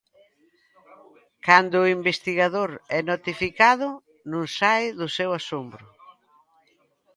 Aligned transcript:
Cando 1.47 1.75
o 1.81 1.89
investigador 1.97 2.71
é 2.97 2.99
notificado 3.11 3.87
non 4.31 4.43
sae 4.57 4.85
do 4.99 5.07
seu 5.17 5.29
asombro. 5.39 5.85